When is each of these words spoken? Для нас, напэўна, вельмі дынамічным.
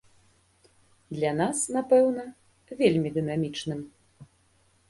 Для 1.17 1.31
нас, 1.41 1.57
напэўна, 1.77 2.25
вельмі 2.81 3.09
дынамічным. 3.19 3.79